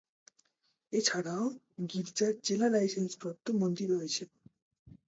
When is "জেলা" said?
2.43-2.67